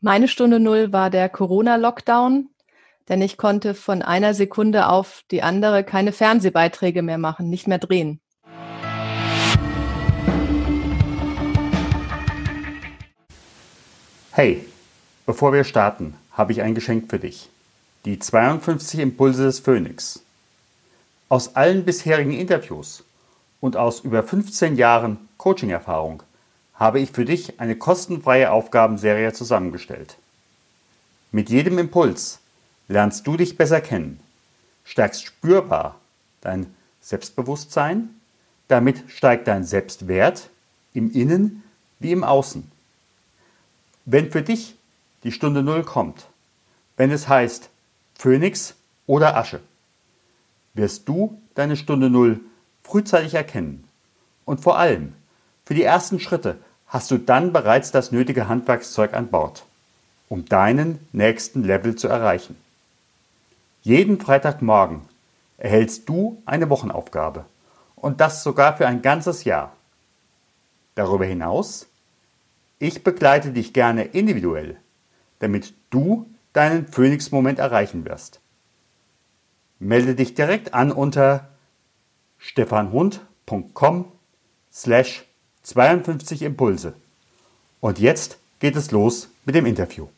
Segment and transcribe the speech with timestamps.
[0.00, 2.50] Meine Stunde Null war der Corona-Lockdown,
[3.08, 7.78] denn ich konnte von einer Sekunde auf die andere keine Fernsehbeiträge mehr machen, nicht mehr
[7.78, 8.20] drehen.
[14.30, 14.64] Hey,
[15.26, 17.50] bevor wir starten, habe ich ein Geschenk für dich.
[18.04, 20.22] Die 52 Impulse des Phönix.
[21.28, 23.02] Aus allen bisherigen Interviews
[23.60, 26.22] und aus über 15 Jahren Coaching-Erfahrung
[26.78, 30.16] habe ich für dich eine kostenfreie Aufgabenserie zusammengestellt.
[31.32, 32.38] Mit jedem Impuls
[32.86, 34.20] lernst du dich besser kennen,
[34.84, 35.96] stärkst spürbar
[36.40, 38.10] dein Selbstbewusstsein,
[38.68, 40.50] damit steigt dein Selbstwert
[40.94, 41.64] im Innen
[41.98, 42.70] wie im Außen.
[44.04, 44.76] Wenn für dich
[45.24, 46.26] die Stunde Null kommt,
[46.96, 47.70] wenn es heißt
[48.14, 48.74] Phönix
[49.06, 49.60] oder Asche,
[50.74, 52.40] wirst du deine Stunde Null
[52.84, 53.84] frühzeitig erkennen.
[54.44, 55.12] Und vor allem,
[55.66, 56.58] für die ersten Schritte
[56.88, 59.64] hast du dann bereits das nötige Handwerkszeug an Bord,
[60.28, 62.56] um deinen nächsten Level zu erreichen.
[63.82, 65.02] Jeden Freitagmorgen
[65.58, 67.44] erhältst du eine Wochenaufgabe
[67.96, 69.72] und das sogar für ein ganzes Jahr.
[70.94, 71.86] Darüber hinaus,
[72.78, 74.76] ich begleite dich gerne individuell,
[75.40, 78.40] damit du deinen Phoenix-Moment erreichen wirst.
[79.78, 81.48] Melde dich direkt an unter
[82.38, 84.10] stefanhund.com
[84.72, 85.24] slash
[85.68, 86.94] 52 Impulse.
[87.80, 90.08] Und jetzt geht es los mit dem Interview.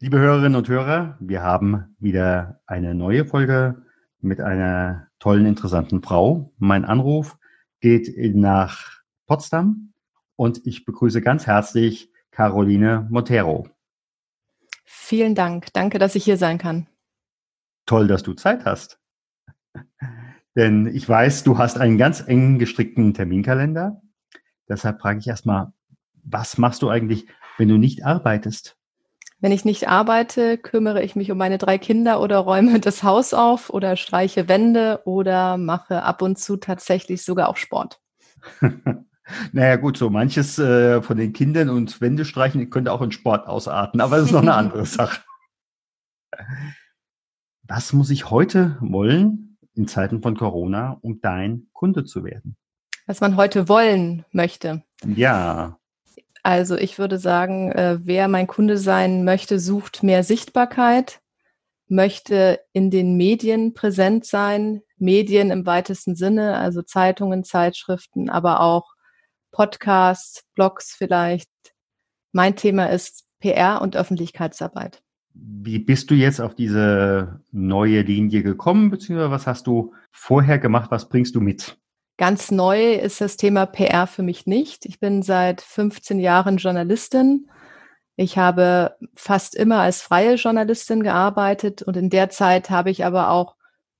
[0.00, 3.82] Liebe Hörerinnen und Hörer, wir haben wieder eine neue Folge
[4.22, 6.54] mit einer tollen, interessanten Frau.
[6.56, 7.36] Mein Anruf
[7.80, 9.92] geht nach Potsdam
[10.36, 13.68] und ich begrüße ganz herzlich Caroline Montero.
[14.84, 15.70] Vielen Dank.
[15.74, 16.86] Danke, dass ich hier sein kann.
[17.84, 18.98] Toll, dass du Zeit hast.
[20.56, 24.00] Denn ich weiß, du hast einen ganz eng gestrickten Terminkalender.
[24.68, 25.72] Deshalb frage ich erstmal,
[26.22, 27.26] was machst du eigentlich,
[27.58, 28.76] wenn du nicht arbeitest?
[29.40, 33.34] Wenn ich nicht arbeite, kümmere ich mich um meine drei Kinder oder räume das Haus
[33.34, 38.00] auf oder streiche Wände oder mache ab und zu tatsächlich sogar auch Sport.
[39.52, 43.46] naja gut, so manches äh, von den Kindern und Wände streichen könnte auch in Sport
[43.46, 45.20] ausarten, aber das ist noch eine andere Sache.
[47.62, 52.56] Was muss ich heute wollen in Zeiten von Corona, um dein Kunde zu werden?
[53.06, 54.82] Was man heute wollen möchte.
[55.04, 55.78] Ja.
[56.42, 61.20] Also ich würde sagen, äh, wer mein Kunde sein möchte, sucht mehr Sichtbarkeit,
[61.88, 68.94] möchte in den Medien präsent sein, Medien im weitesten Sinne, also Zeitungen, Zeitschriften, aber auch
[69.52, 71.48] Podcasts, Blogs vielleicht.
[72.32, 75.02] Mein Thema ist PR und Öffentlichkeitsarbeit.
[75.32, 80.90] Wie bist du jetzt auf diese neue Linie gekommen, beziehungsweise was hast du vorher gemacht,
[80.90, 81.78] was bringst du mit?
[82.16, 84.86] Ganz neu ist das Thema PR für mich nicht.
[84.86, 87.50] Ich bin seit 15 Jahren Journalistin.
[88.14, 93.30] Ich habe fast immer als freie Journalistin gearbeitet und in der Zeit habe ich aber
[93.30, 93.56] auch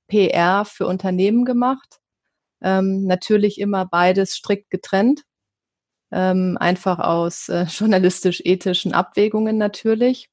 [0.07, 2.01] PR für Unternehmen gemacht.
[2.63, 5.23] Ähm, natürlich immer beides strikt getrennt,
[6.13, 10.31] ähm, einfach aus äh, journalistisch-ethischen Abwägungen natürlich.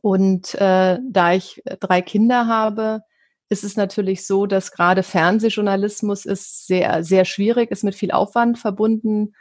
[0.00, 3.02] Und äh, da ich drei Kinder habe,
[3.52, 8.58] ist es natürlich so, dass gerade Fernsehjournalismus ist sehr, sehr schwierig, ist mit viel Aufwand
[8.58, 9.34] verbunden.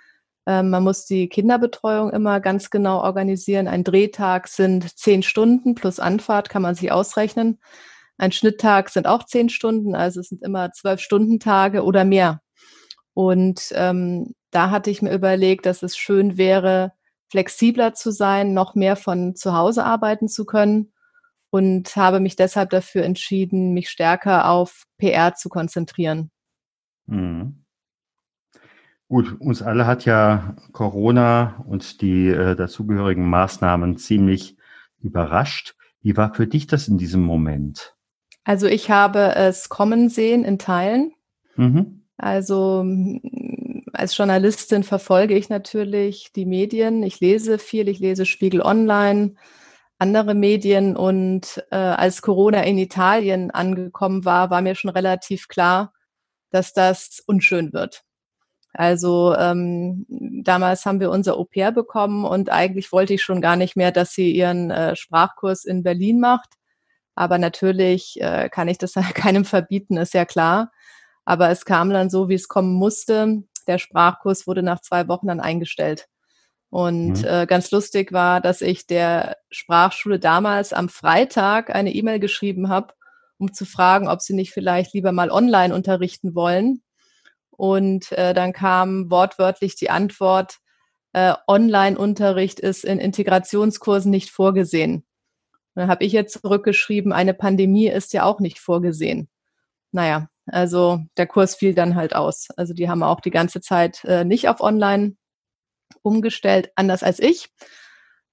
[0.46, 3.70] Ähm, man muss die Kinderbetreuung immer ganz genau organisieren.
[3.70, 7.60] Ein Drehtag sind zehn Stunden plus Anfahrt, kann man sich ausrechnen.
[8.18, 12.42] Ein Schnitttag sind auch zehn Stunden, also es sind immer zwölf Stunden Tage oder mehr.
[13.14, 16.92] Und ähm, da hatte ich mir überlegt, dass es schön wäre,
[17.30, 20.91] flexibler zu sein, noch mehr von zu Hause arbeiten zu können
[21.52, 26.32] und habe mich deshalb dafür entschieden, mich stärker auf PR zu konzentrieren.
[27.06, 27.64] Mhm.
[29.08, 34.56] Gut, uns alle hat ja Corona und die äh, dazugehörigen Maßnahmen ziemlich
[35.02, 35.76] überrascht.
[36.02, 37.94] Wie war für dich das in diesem Moment?
[38.46, 41.12] Also ich habe es kommen sehen in Teilen.
[41.58, 42.04] Mhm.
[42.16, 42.86] Also
[43.92, 47.04] als Journalistin verfolge ich natürlich die Medien.
[47.04, 49.36] Ich lese viel, ich lese Spiegel Online,
[50.02, 50.98] andere Medien.
[50.98, 55.94] Und äh, als Corona in Italien angekommen war, war mir schon relativ klar,
[56.50, 58.04] dass das unschön wird.
[58.74, 60.06] Also ähm,
[60.44, 64.14] damals haben wir unser Au-pair bekommen und eigentlich wollte ich schon gar nicht mehr, dass
[64.14, 66.50] sie ihren äh, Sprachkurs in Berlin macht.
[67.14, 70.72] Aber natürlich äh, kann ich das keinem verbieten, ist ja klar.
[71.26, 73.44] Aber es kam dann so, wie es kommen musste.
[73.68, 76.08] Der Sprachkurs wurde nach zwei Wochen dann eingestellt.
[76.72, 77.28] Und mhm.
[77.28, 82.94] äh, ganz lustig war, dass ich der Sprachschule damals am Freitag eine E-Mail geschrieben habe,
[83.38, 86.82] um zu fragen, ob sie nicht vielleicht lieber mal online unterrichten wollen.
[87.50, 90.60] Und äh, dann kam wortwörtlich die Antwort,
[91.12, 95.06] äh, Online-Unterricht ist in Integrationskursen nicht vorgesehen.
[95.76, 99.30] dann habe ich jetzt zurückgeschrieben, eine Pandemie ist ja auch nicht vorgesehen.
[99.92, 102.48] Naja, also der Kurs fiel dann halt aus.
[102.56, 105.18] Also die haben auch die ganze Zeit äh, nicht auf Online
[106.02, 107.50] umgestellt, anders als ich.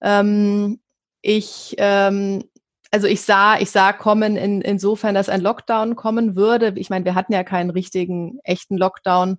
[0.01, 0.81] Ähm,
[1.21, 2.45] ich ähm,
[2.91, 6.73] also ich sah, ich sah kommen in, insofern, dass ein Lockdown kommen würde.
[6.77, 9.39] Ich meine, wir hatten ja keinen richtigen, echten Lockdown.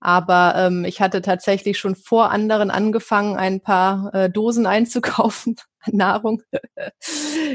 [0.00, 5.96] Aber ähm, ich hatte tatsächlich schon vor anderen angefangen, ein paar äh, Dosen einzukaufen an
[5.96, 6.42] Nahrung.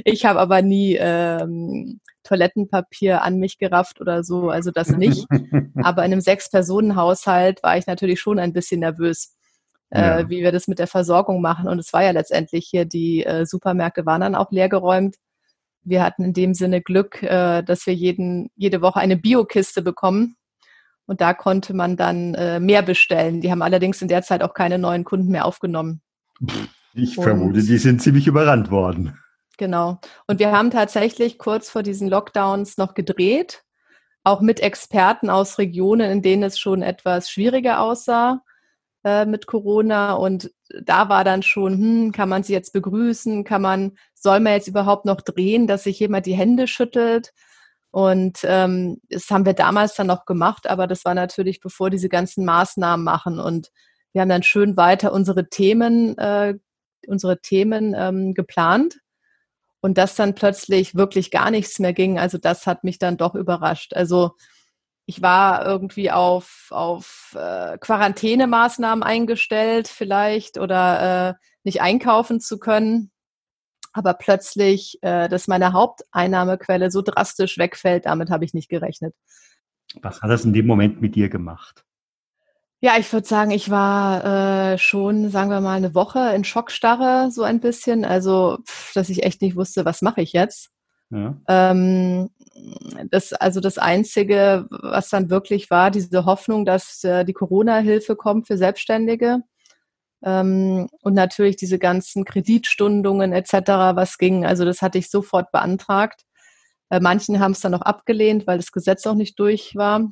[0.03, 5.27] ich habe aber nie ähm, Toilettenpapier an mich gerafft oder so, also das nicht.
[5.83, 9.35] aber in einem Sechs-Personen-Haushalt war ich natürlich schon ein bisschen nervös,
[9.91, 10.29] äh, ja.
[10.29, 11.67] wie wir das mit der Versorgung machen.
[11.67, 15.15] Und es war ja letztendlich hier, die äh, Supermärkte waren dann auch leergeräumt
[15.83, 20.35] wir hatten in dem Sinne Glück, äh, dass wir jeden, jede Woche eine Biokiste bekommen.
[21.05, 23.41] Und da konnte man dann äh, mehr bestellen.
[23.41, 26.01] Die haben allerdings in der Zeit auch keine neuen Kunden mehr aufgenommen.
[26.93, 29.17] Ich und, vermute, die sind ziemlich überrannt worden.
[29.57, 29.99] Genau.
[30.27, 33.63] Und wir haben tatsächlich kurz vor diesen Lockdowns noch gedreht,
[34.23, 38.41] auch mit Experten aus Regionen, in denen es schon etwas schwieriger aussah
[39.03, 40.13] äh, mit Corona.
[40.13, 40.51] Und
[40.83, 43.44] da war dann schon, hm, kann man sie jetzt begrüßen?
[43.44, 47.33] Kann man, soll man jetzt überhaupt noch drehen, dass sich jemand die Hände schüttelt?
[47.92, 52.07] Und ähm, das haben wir damals dann noch gemacht, aber das war natürlich, bevor diese
[52.07, 53.39] ganzen Maßnahmen machen.
[53.39, 53.69] Und
[54.13, 56.56] wir haben dann schön weiter unsere Themen, äh,
[57.07, 59.00] unsere Themen ähm, geplant.
[59.81, 63.33] Und dass dann plötzlich wirklich gar nichts mehr ging, also das hat mich dann doch
[63.36, 63.94] überrascht.
[63.95, 64.31] Also
[65.11, 71.33] ich war irgendwie auf, auf äh, Quarantänemaßnahmen eingestellt vielleicht oder äh,
[71.65, 73.11] nicht einkaufen zu können.
[73.91, 79.13] Aber plötzlich, äh, dass meine Haupteinnahmequelle so drastisch wegfällt, damit habe ich nicht gerechnet.
[80.01, 81.83] Was hat das in dem Moment mit dir gemacht?
[82.79, 84.23] Ja, ich würde sagen, ich war
[84.73, 88.05] äh, schon, sagen wir mal, eine Woche in Schockstarre, so ein bisschen.
[88.05, 90.71] Also, pff, dass ich echt nicht wusste, was mache ich jetzt.
[91.47, 92.29] Ähm,
[93.09, 98.47] das, also das Einzige, was dann wirklich war, diese Hoffnung, dass äh, die Corona-Hilfe kommt
[98.47, 99.41] für Selbstständige.
[100.23, 103.53] Ähm, und natürlich diese ganzen Kreditstundungen etc.,
[103.95, 104.45] was ging.
[104.45, 106.21] Also das hatte ich sofort beantragt.
[106.89, 110.11] Äh, manchen haben es dann noch abgelehnt, weil das Gesetz auch nicht durch war.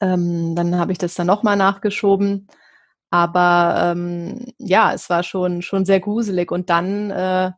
[0.00, 2.48] Ähm, dann habe ich das dann nochmal nachgeschoben.
[3.10, 6.50] Aber ähm, ja, es war schon, schon sehr gruselig.
[6.50, 7.52] Und dann äh,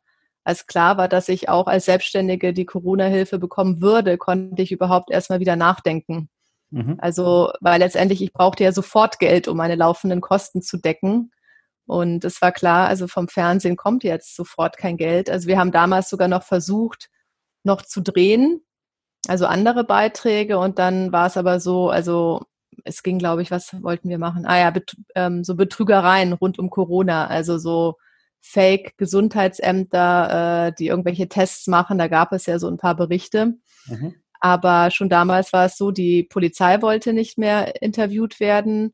[0.44, 5.10] als klar war, dass ich auch als Selbstständige die Corona-Hilfe bekommen würde, konnte ich überhaupt
[5.10, 6.28] erstmal wieder nachdenken.
[6.70, 6.96] Mhm.
[6.98, 11.32] Also, weil letztendlich ich brauchte ja sofort Geld, um meine laufenden Kosten zu decken.
[11.86, 15.30] Und es war klar, also vom Fernsehen kommt jetzt sofort kein Geld.
[15.30, 17.10] Also wir haben damals sogar noch versucht,
[17.62, 18.60] noch zu drehen,
[19.28, 20.58] also andere Beiträge.
[20.58, 22.42] Und dann war es aber so, also
[22.84, 24.46] es ging, glaube ich, was wollten wir machen?
[24.46, 27.96] Ah ja, bet ähm, so Betrügereien rund um Corona, also so
[28.44, 31.98] Fake-Gesundheitsämter, äh, die irgendwelche Tests machen.
[31.98, 33.54] Da gab es ja so ein paar Berichte.
[33.86, 34.14] Mhm.
[34.38, 38.92] Aber schon damals war es so, die Polizei wollte nicht mehr interviewt werden.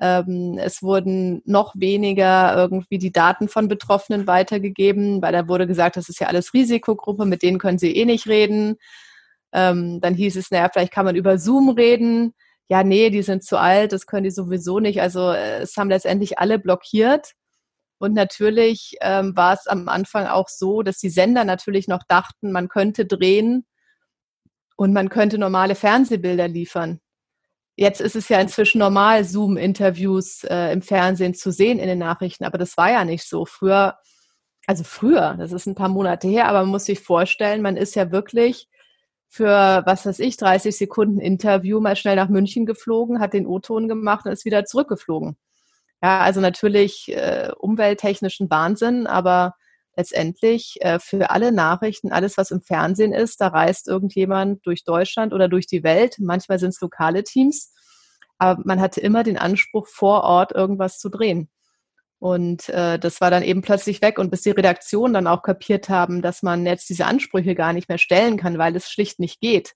[0.00, 5.96] Ähm, es wurden noch weniger irgendwie die Daten von Betroffenen weitergegeben, weil da wurde gesagt,
[5.96, 8.76] das ist ja alles Risikogruppe, mit denen können sie eh nicht reden.
[9.52, 12.32] Ähm, dann hieß es, naja, vielleicht kann man über Zoom reden.
[12.68, 15.02] Ja, nee, die sind zu alt, das können die sowieso nicht.
[15.02, 17.32] Also äh, es haben letztendlich alle blockiert.
[17.98, 22.52] Und natürlich ähm, war es am Anfang auch so, dass die Sender natürlich noch dachten,
[22.52, 23.66] man könnte drehen
[24.76, 27.00] und man könnte normale Fernsehbilder liefern.
[27.76, 32.44] Jetzt ist es ja inzwischen normal, Zoom-Interviews äh, im Fernsehen zu sehen in den Nachrichten,
[32.44, 33.44] aber das war ja nicht so.
[33.44, 33.98] Früher,
[34.66, 37.94] also früher, das ist ein paar Monate her, aber man muss sich vorstellen, man ist
[37.94, 38.68] ja wirklich
[39.28, 43.88] für, was weiß ich, 30 Sekunden Interview mal schnell nach München geflogen, hat den O-Ton
[43.88, 45.36] gemacht und ist wieder zurückgeflogen.
[46.02, 49.54] Ja, also natürlich äh, umwelttechnischen Wahnsinn, aber
[49.96, 55.32] letztendlich äh, für alle Nachrichten, alles, was im Fernsehen ist, da reist irgendjemand durch Deutschland
[55.32, 56.16] oder durch die Welt.
[56.18, 57.72] Manchmal sind es lokale Teams,
[58.38, 61.48] aber man hatte immer den Anspruch, vor Ort irgendwas zu drehen.
[62.18, 64.18] Und äh, das war dann eben plötzlich weg.
[64.18, 67.88] Und bis die Redaktionen dann auch kapiert haben, dass man jetzt diese Ansprüche gar nicht
[67.88, 69.74] mehr stellen kann, weil es schlicht nicht geht.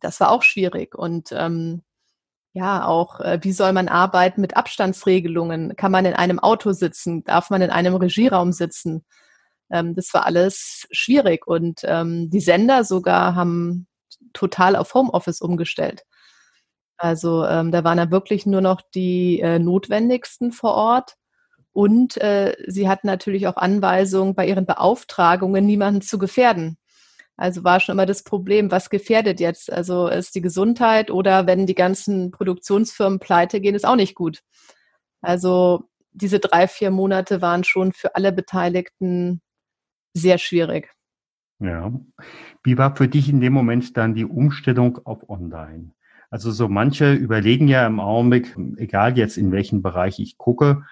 [0.00, 0.94] Das war auch schwierig.
[0.94, 1.82] Und ähm,
[2.56, 5.76] ja, auch, äh, wie soll man arbeiten mit Abstandsregelungen?
[5.76, 7.22] Kann man in einem Auto sitzen?
[7.22, 9.04] Darf man in einem Regieraum sitzen?
[9.70, 13.86] Ähm, das war alles schwierig und ähm, die Sender sogar haben
[14.32, 16.04] total auf Homeoffice umgestellt.
[16.96, 21.16] Also ähm, da waren dann wirklich nur noch die äh, notwendigsten vor Ort.
[21.72, 26.78] Und äh, sie hatten natürlich auch Anweisungen bei ihren Beauftragungen, niemanden zu gefährden.
[27.36, 29.70] Also war schon immer das Problem, was gefährdet jetzt?
[29.70, 34.40] Also ist die Gesundheit oder wenn die ganzen Produktionsfirmen pleite gehen, ist auch nicht gut.
[35.20, 39.42] Also diese drei, vier Monate waren schon für alle Beteiligten
[40.14, 40.90] sehr schwierig.
[41.58, 41.92] Ja.
[42.62, 45.92] Wie war für dich in dem Moment dann die Umstellung auf Online?
[46.30, 50.84] Also so manche überlegen ja im Augenblick, egal jetzt in welchem Bereich ich gucke,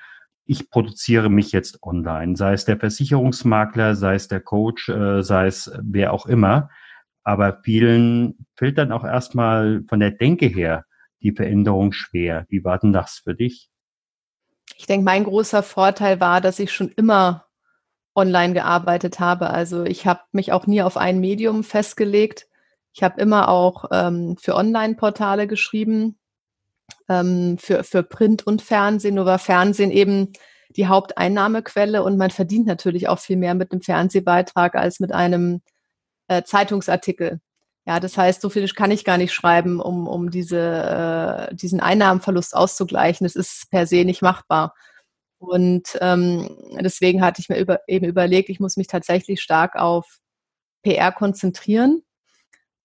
[0.46, 5.46] ich produziere mich jetzt online, sei es der Versicherungsmakler, sei es der Coach, äh, sei
[5.46, 6.70] es wer auch immer.
[7.22, 10.84] Aber vielen fällt dann auch erstmal von der Denke her
[11.22, 12.44] die Veränderung schwer.
[12.50, 13.70] Wie war denn das für dich?
[14.76, 17.46] Ich denke, mein großer Vorteil war, dass ich schon immer
[18.14, 19.50] online gearbeitet habe.
[19.50, 22.46] Also ich habe mich auch nie auf ein Medium festgelegt.
[22.92, 26.18] Ich habe immer auch ähm, für Online-Portale geschrieben
[27.08, 30.32] ähm, für, für Print und Fernsehen, nur war Fernsehen eben
[30.70, 35.62] die Haupteinnahmequelle und man verdient natürlich auch viel mehr mit einem Fernsehbeitrag als mit einem
[36.28, 37.40] äh, Zeitungsartikel.
[37.86, 41.80] Ja, das heißt, so viel kann ich gar nicht schreiben, um, um diese, äh, diesen
[41.80, 43.24] Einnahmenverlust auszugleichen.
[43.26, 44.74] Das ist per se nicht machbar.
[45.38, 46.48] Und ähm,
[46.80, 50.20] deswegen hatte ich mir über, eben überlegt, ich muss mich tatsächlich stark auf
[50.82, 52.02] PR konzentrieren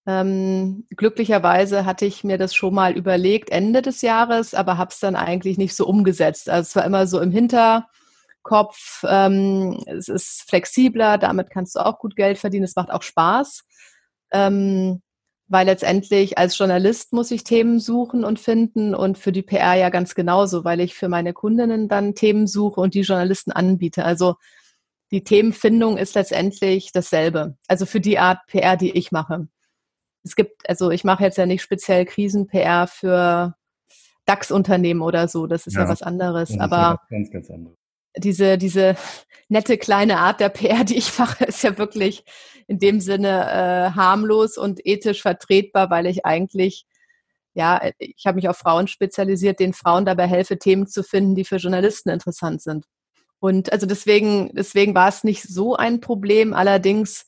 [0.06, 5.00] ähm, glücklicherweise hatte ich mir das schon mal überlegt Ende des Jahres, aber habe es
[5.00, 6.48] dann eigentlich nicht so umgesetzt.
[6.48, 11.98] Also es war immer so im Hinterkopf, ähm, es ist flexibler, damit kannst du auch
[11.98, 13.64] gut Geld verdienen, es macht auch Spaß.
[14.32, 15.02] Ähm,
[15.48, 19.90] weil letztendlich als Journalist muss ich Themen suchen und finden und für die PR ja
[19.90, 24.04] ganz genauso, weil ich für meine Kundinnen dann Themen suche und die Journalisten anbiete.
[24.04, 24.36] Also
[25.10, 27.56] die Themenfindung ist letztendlich dasselbe.
[27.66, 29.48] Also für die Art PR, die ich mache
[30.22, 33.54] es gibt, also ich mache jetzt ja nicht speziell Krisen-PR für
[34.26, 36.58] DAX-Unternehmen oder so, das ist ja, ja was anderes.
[36.58, 37.76] Aber ganz, ganz anderes.
[38.16, 38.96] Diese, diese
[39.48, 42.24] nette kleine Art der PR, die ich mache, ist ja wirklich
[42.66, 46.86] in dem Sinne äh, harmlos und ethisch vertretbar, weil ich eigentlich,
[47.54, 51.44] ja, ich habe mich auf Frauen spezialisiert, den Frauen dabei helfe, Themen zu finden, die
[51.44, 52.86] für Journalisten interessant sind.
[53.40, 56.52] Und also deswegen, deswegen war es nicht so ein Problem.
[56.52, 57.26] Allerdings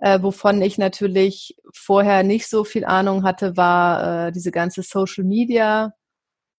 [0.00, 5.24] äh, wovon ich natürlich vorher nicht so viel Ahnung hatte, war äh, diese ganze Social
[5.24, 5.94] Media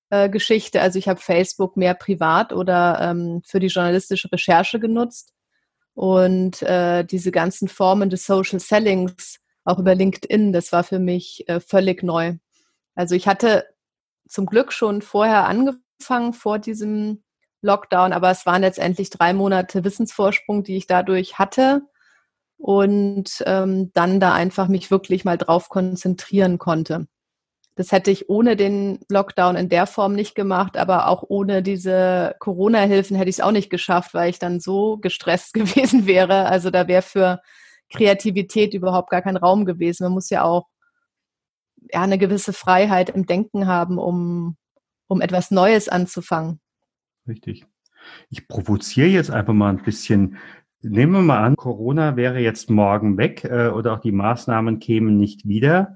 [0.10, 0.82] äh, Geschichte.
[0.82, 5.34] Also ich habe Facebook mehr privat oder ähm, für die journalistische Recherche genutzt
[5.94, 11.48] und äh, diese ganzen Formen des Social Sellings auch über LinkedIn, das war für mich
[11.50, 12.36] äh, völlig neu.
[12.96, 13.66] Also ich hatte
[14.28, 17.24] zum Glück schon vorher angefangen vor diesem
[17.62, 21.82] Lockdown, aber es waren letztendlich drei Monate Wissensvorsprung, die ich dadurch hatte
[22.58, 27.08] und ähm, dann da einfach mich wirklich mal drauf konzentrieren konnte.
[27.76, 32.36] Das hätte ich ohne den Lockdown in der Form nicht gemacht, aber auch ohne diese
[32.40, 36.48] Corona-Hilfen hätte ich es auch nicht geschafft, weil ich dann so gestresst gewesen wäre.
[36.48, 37.40] Also da wäre für
[37.90, 40.04] Kreativität überhaupt gar kein Raum gewesen.
[40.04, 40.68] Man muss ja auch
[41.94, 44.58] ja, eine gewisse Freiheit im Denken haben, um,
[45.08, 46.60] um etwas Neues anzufangen.
[47.28, 47.66] Richtig.
[48.30, 50.38] Ich provoziere jetzt einfach mal ein bisschen.
[50.84, 55.18] Nehmen wir mal an, Corona wäre jetzt morgen weg äh, oder auch die Maßnahmen kämen
[55.18, 55.96] nicht wieder.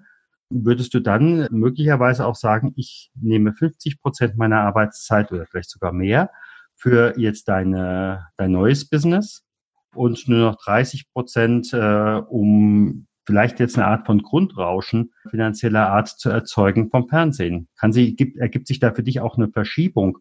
[0.49, 5.93] Würdest du dann möglicherweise auch sagen, ich nehme 50 Prozent meiner Arbeitszeit oder vielleicht sogar
[5.93, 6.31] mehr
[6.75, 9.45] für jetzt deine, dein neues Business
[9.93, 16.07] und nur noch 30 Prozent, äh, um vielleicht jetzt eine Art von Grundrauschen finanzieller Art
[16.07, 17.69] zu erzeugen vom Fernsehen?
[17.79, 20.17] Kann sie, gibt, ergibt sich da für dich auch eine Verschiebung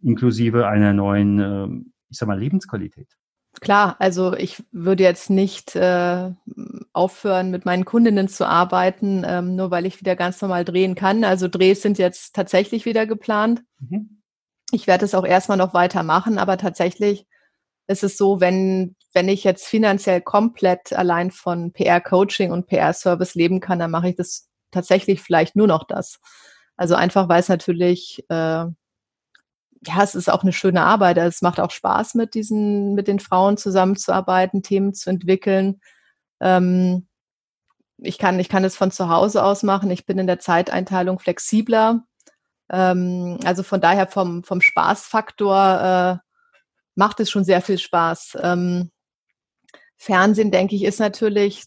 [0.00, 3.08] inklusive einer neuen, äh, ich sag mal, Lebensqualität?
[3.60, 6.30] Klar, also ich würde jetzt nicht äh,
[6.92, 11.24] aufhören, mit meinen Kundinnen zu arbeiten, ähm, nur weil ich wieder ganz normal drehen kann.
[11.24, 13.62] Also Drehs sind jetzt tatsächlich wieder geplant.
[13.78, 14.22] Mhm.
[14.70, 17.26] Ich werde es auch erstmal noch weitermachen, aber tatsächlich
[17.86, 23.60] ist es so, wenn, wenn ich jetzt finanziell komplett allein von PR-Coaching und PR-Service leben
[23.60, 26.18] kann, dann mache ich das tatsächlich vielleicht nur noch das.
[26.76, 28.64] Also einfach, weil es natürlich äh,
[29.86, 31.18] ja, es ist auch eine schöne Arbeit.
[31.18, 35.80] Es macht auch Spaß, mit diesen, mit den Frauen zusammenzuarbeiten, Themen zu entwickeln.
[36.40, 37.06] Ähm,
[37.98, 39.90] ich kann, ich kann es von zu Hause aus machen.
[39.90, 42.04] Ich bin in der Zeiteinteilung flexibler.
[42.70, 46.28] Ähm, also von daher vom, vom Spaßfaktor äh,
[46.94, 48.38] macht es schon sehr viel Spaß.
[48.42, 48.90] Ähm,
[49.96, 51.64] Fernsehen, denke ich, ist natürlich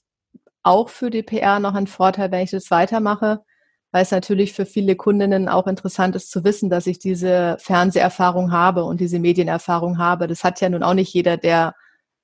[0.63, 3.43] auch für die PR noch ein Vorteil, wenn ich das weitermache,
[3.91, 8.51] weil es natürlich für viele Kundinnen auch interessant ist zu wissen, dass ich diese Fernseherfahrung
[8.51, 10.27] habe und diese Medienerfahrung habe.
[10.27, 11.73] Das hat ja nun auch nicht jeder, der,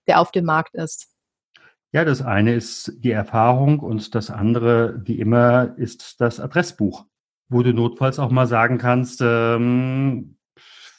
[0.08, 1.08] der auf dem Markt ist.
[1.92, 7.06] Ja, das eine ist die Erfahrung und das andere, wie immer, ist das Adressbuch,
[7.50, 10.38] wo du notfalls auch mal sagen kannst, ähm,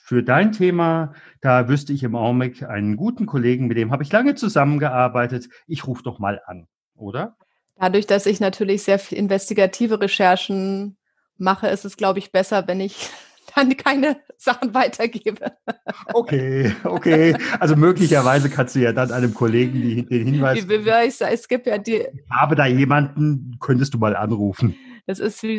[0.07, 4.13] für dein Thema, da wüsste ich im Augenblick einen guten Kollegen, mit dem habe ich
[4.13, 5.49] lange zusammengearbeitet.
[5.67, 7.37] Ich rufe doch mal an, oder?
[7.77, 10.97] Dadurch, dass ich natürlich sehr viel investigative Recherchen
[11.37, 13.09] mache, ist es, glaube ich, besser, wenn ich
[13.55, 15.53] dann keine Sachen weitergebe.
[16.13, 17.37] Okay, okay.
[17.61, 20.65] Also möglicherweise kannst du ja dann einem Kollegen den Hinweis.
[20.65, 22.07] Ich, es gibt ja die.
[22.31, 24.77] Habe da jemanden, könntest du mal anrufen.
[25.07, 25.59] Das ist wie,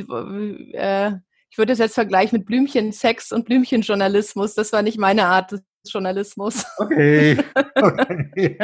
[0.73, 1.11] äh,
[1.49, 4.55] ich würde es jetzt vergleichen mit Blümchensex und Blümchenjournalismus.
[4.55, 6.65] Das war nicht meine Art des Journalismus.
[6.77, 7.37] Okay.
[7.75, 8.57] okay.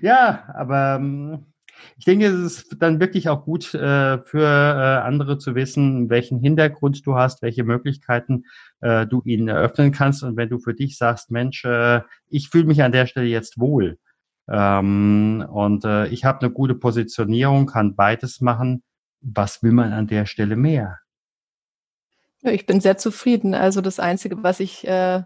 [0.00, 1.46] Ja, aber ähm,
[1.98, 6.40] ich denke, es ist dann wirklich auch gut äh, für äh, andere zu wissen, welchen
[6.40, 8.44] Hintergrund du hast, welche Möglichkeiten
[8.80, 10.22] äh, du ihnen eröffnen kannst.
[10.22, 13.58] Und wenn du für dich sagst, Mensch, äh, ich fühle mich an der Stelle jetzt
[13.58, 13.98] wohl
[14.48, 18.82] ähm, und äh, ich habe eine gute Positionierung, kann beides machen,
[19.20, 20.98] was will man an der Stelle mehr?
[22.42, 23.54] Ich bin sehr zufrieden.
[23.54, 25.22] Also das Einzige, was ich äh,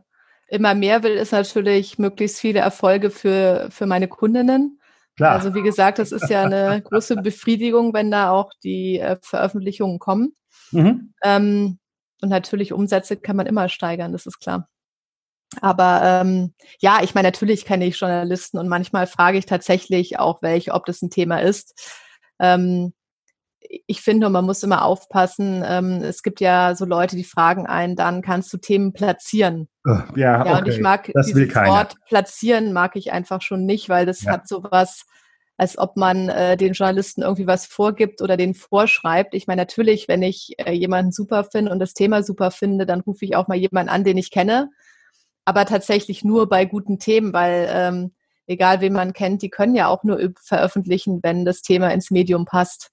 [0.48, 4.80] immer mehr will, ist natürlich möglichst viele Erfolge für, für meine Kundinnen.
[5.16, 5.32] Klar.
[5.32, 9.98] Also wie gesagt, das ist ja eine große Befriedigung, wenn da auch die äh, Veröffentlichungen
[9.98, 10.34] kommen.
[10.72, 11.14] Mhm.
[11.22, 11.78] Ähm,
[12.20, 14.68] und natürlich Umsätze kann man immer steigern, das ist klar.
[15.60, 20.42] Aber ähm, ja, ich meine, natürlich kenne ich Journalisten und manchmal frage ich tatsächlich auch
[20.42, 21.74] welche, ob das ein Thema ist.
[22.40, 22.92] Ähm,
[23.86, 25.64] ich finde, man muss immer aufpassen.
[25.66, 29.68] Ähm, es gibt ja so Leute, die fragen einen, dann kannst du Themen platzieren.
[29.84, 30.58] Ja, ja okay.
[30.58, 34.32] und ich mag das dieses Wort platzieren mag ich einfach schon nicht, weil das ja.
[34.32, 35.06] hat sowas,
[35.56, 39.34] als ob man äh, den Journalisten irgendwie was vorgibt oder den vorschreibt.
[39.34, 43.00] Ich meine, natürlich, wenn ich äh, jemanden super finde und das Thema super finde, dann
[43.00, 44.70] rufe ich auch mal jemanden an, den ich kenne.
[45.44, 48.14] Aber tatsächlich nur bei guten Themen, weil ähm,
[48.46, 52.46] egal wen man kennt, die können ja auch nur veröffentlichen, wenn das Thema ins Medium
[52.46, 52.90] passt.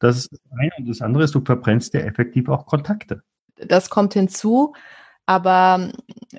[0.00, 0.70] Das ist das eine.
[0.78, 3.22] Und das andere ist, du verbrennst dir effektiv auch Kontakte.
[3.56, 4.74] Das kommt hinzu.
[5.26, 5.90] Aber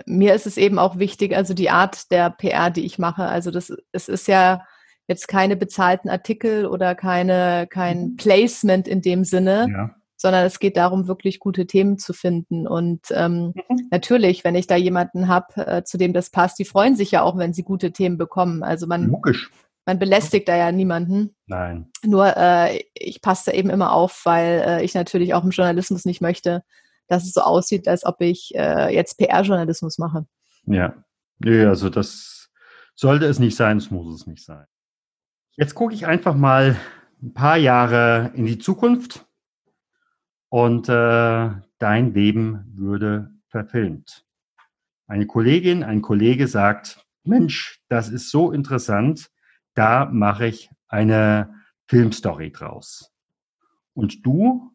[0.06, 3.24] mir ist es eben auch wichtig, also die Art der PR, die ich mache.
[3.24, 4.62] Also das, es ist ja
[5.08, 8.18] jetzt keine bezahlten Artikel oder keine, kein mhm.
[8.18, 9.96] Placement in dem Sinne, ja.
[10.18, 12.68] sondern es geht darum, wirklich gute Themen zu finden.
[12.68, 13.88] Und ähm, mhm.
[13.92, 17.24] natürlich, wenn ich da jemanden habe, äh, zu dem das passt, die freuen sich ja
[17.24, 18.64] auch, wenn sie gute Themen bekommen.
[18.64, 19.50] Also man, Logisch.
[19.86, 21.36] Man belästigt da ja niemanden.
[21.46, 21.92] Nein.
[22.04, 26.06] Nur äh, ich passe da eben immer auf, weil äh, ich natürlich auch im Journalismus
[26.06, 26.64] nicht möchte,
[27.08, 30.26] dass es so aussieht, als ob ich äh, jetzt PR-Journalismus mache.
[30.66, 30.96] Ja.
[31.40, 32.50] Nee, also das
[32.96, 34.66] sollte es nicht sein, es muss es nicht sein.
[35.58, 36.78] Jetzt gucke ich einfach mal
[37.22, 39.26] ein paar Jahre in die Zukunft
[40.50, 44.26] und äh, dein Leben würde verfilmt.
[45.08, 49.30] Eine Kollegin, ein Kollege sagt, Mensch, das ist so interessant,
[49.76, 51.54] da mache ich eine
[51.88, 53.14] Filmstory draus.
[53.94, 54.72] Und du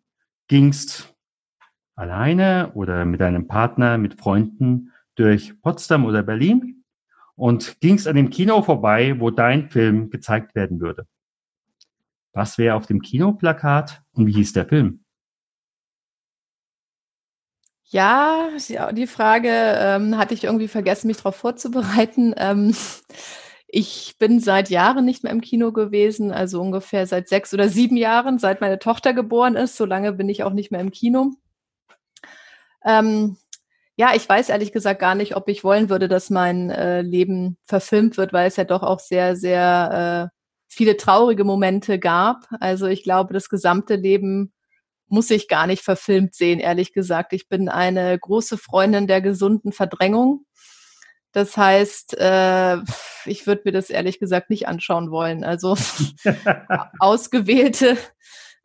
[0.46, 1.14] gingst
[1.94, 6.84] alleine oder mit deinem Partner, mit Freunden durch Potsdam oder Berlin
[7.34, 11.06] und gingst an dem Kino vorbei, wo dein Film gezeigt werden würde.
[12.32, 15.04] Was wäre auf dem Kinoplakat und wie hieß der Film?
[17.84, 18.48] Ja,
[18.92, 22.34] die Frage ähm, hatte ich irgendwie vergessen, mich darauf vorzubereiten.
[22.36, 22.74] Ähm,
[23.72, 27.96] ich bin seit Jahren nicht mehr im Kino gewesen, also ungefähr seit sechs oder sieben
[27.96, 29.76] Jahren, seit meine Tochter geboren ist.
[29.76, 31.32] So lange bin ich auch nicht mehr im Kino.
[32.84, 33.36] Ähm,
[33.96, 37.58] ja, ich weiß ehrlich gesagt gar nicht, ob ich wollen würde, dass mein äh, Leben
[37.66, 40.36] verfilmt wird, weil es ja doch auch sehr, sehr äh,
[40.68, 42.46] viele traurige Momente gab.
[42.60, 44.52] Also ich glaube, das gesamte Leben
[45.06, 47.32] muss ich gar nicht verfilmt sehen, ehrlich gesagt.
[47.32, 50.44] Ich bin eine große Freundin der gesunden Verdrängung.
[51.32, 52.78] Das heißt, äh,
[53.24, 55.44] ich würde mir das ehrlich gesagt nicht anschauen wollen.
[55.44, 55.76] Also
[56.98, 57.96] ausgewählte,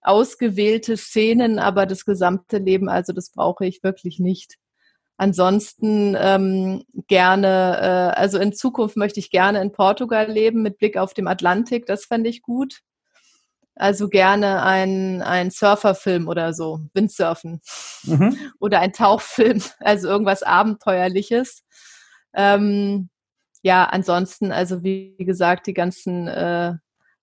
[0.02, 4.58] ausgewählte Szenen, aber das gesamte Leben, also das brauche ich wirklich nicht.
[5.18, 7.78] Ansonsten ähm, gerne,
[8.16, 11.86] äh, also in Zukunft möchte ich gerne in Portugal leben mit Blick auf den Atlantik.
[11.86, 12.82] Das fände ich gut.
[13.76, 17.62] Also gerne ein, ein Surferfilm oder so, Windsurfen.
[18.04, 18.38] Mhm.
[18.60, 21.64] Oder ein Tauchfilm, also irgendwas Abenteuerliches.
[22.36, 23.10] Ähm,
[23.64, 26.74] ja, ansonsten, also wie gesagt, die ganzen äh,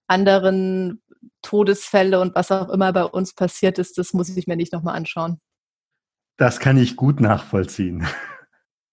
[0.09, 1.03] anderen
[1.43, 4.97] Todesfälle und was auch immer bei uns passiert ist, das muss ich mir nicht nochmal
[4.97, 5.39] anschauen.
[6.37, 8.07] Das kann ich gut nachvollziehen.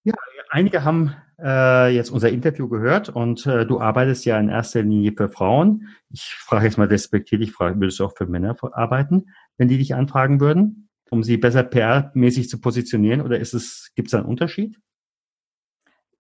[0.04, 0.14] Ja,
[0.50, 5.14] einige haben äh, jetzt unser Interview gehört und äh, du arbeitest ja in erster Linie
[5.16, 5.88] für Frauen.
[6.10, 9.96] Ich frage jetzt mal despektierlich, frage, würdest du auch für Männer arbeiten, wenn die dich
[9.96, 14.28] anfragen würden, um sie besser PR-mäßig zu positionieren oder ist es, gibt es da einen
[14.28, 14.78] Unterschied?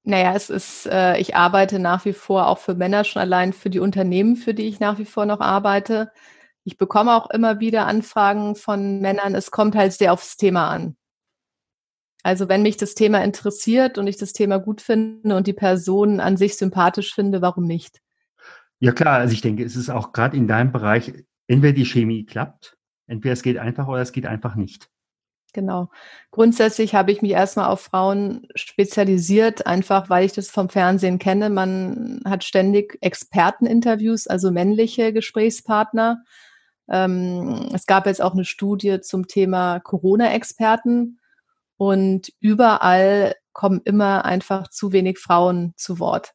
[0.03, 3.69] Naja, es ist, äh, ich arbeite nach wie vor auch für Männer, schon allein für
[3.69, 6.11] die Unternehmen, für die ich nach wie vor noch arbeite.
[6.63, 9.35] Ich bekomme auch immer wieder Anfragen von Männern.
[9.35, 10.95] Es kommt halt sehr aufs Thema an.
[12.23, 16.19] Also wenn mich das Thema interessiert und ich das Thema gut finde und die Person
[16.19, 18.01] an sich sympathisch finde, warum nicht?
[18.79, 21.13] Ja klar, also ich denke, es ist auch gerade in deinem Bereich,
[21.47, 24.89] entweder die Chemie klappt, entweder es geht einfach oder es geht einfach nicht.
[25.53, 25.89] Genau.
[26.31, 31.49] Grundsätzlich habe ich mich erstmal auf Frauen spezialisiert, einfach weil ich das vom Fernsehen kenne.
[31.49, 36.23] Man hat ständig Experteninterviews, also männliche Gesprächspartner.
[36.87, 41.19] Ähm, es gab jetzt auch eine Studie zum Thema Corona-Experten
[41.77, 46.33] und überall kommen immer einfach zu wenig Frauen zu Wort.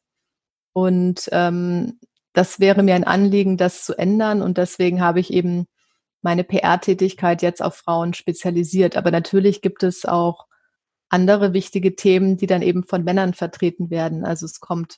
[0.73, 1.99] Und ähm,
[2.33, 4.41] das wäre mir ein Anliegen, das zu ändern.
[4.41, 5.67] Und deswegen habe ich eben
[6.25, 8.97] meine PR-Tätigkeit jetzt auf Frauen spezialisiert.
[8.97, 10.47] Aber natürlich gibt es auch
[11.07, 14.25] andere wichtige Themen, die dann eben von Männern vertreten werden.
[14.25, 14.97] Also es kommt,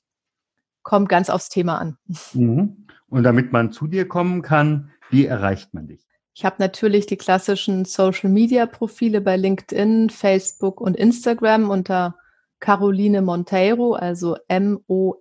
[0.83, 1.97] kommt ganz aufs Thema an.
[2.33, 2.87] Mhm.
[3.09, 6.07] Und damit man zu dir kommen kann, wie erreicht man dich?
[6.33, 12.15] Ich habe natürlich die klassischen Social-Media-Profile bei LinkedIn, Facebook und Instagram unter
[12.61, 15.11] Caroline Monteiro, also M-O-N-T-E-I-R-O.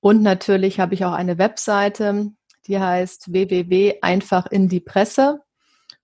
[0.00, 2.32] Und natürlich habe ich auch eine Webseite,
[2.68, 5.40] die heißt www einfach in die Presse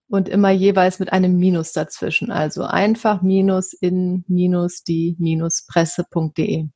[0.09, 2.31] und immer jeweils mit einem Minus dazwischen.
[2.31, 6.69] Also einfach minus in minus die minus presse.de.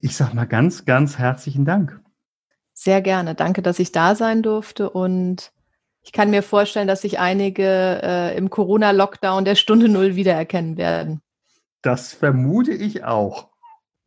[0.00, 2.00] Ich sag mal ganz, ganz herzlichen Dank.
[2.72, 3.34] Sehr gerne.
[3.34, 4.88] Danke, dass ich da sein durfte.
[4.88, 5.52] Und
[6.02, 11.20] ich kann mir vorstellen, dass sich einige äh, im Corona-Lockdown der Stunde Null wiedererkennen werden.
[11.82, 13.50] Das vermute ich auch.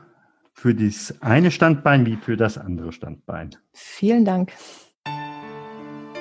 [0.52, 3.56] für das eine Standbein wie für das andere Standbein.
[3.72, 4.52] Vielen Dank.